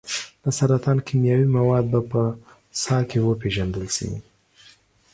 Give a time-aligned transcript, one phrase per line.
[0.43, 2.21] د سرطان کیمیاوي مواد به په
[2.81, 4.09] ساه کې وپیژندل شي.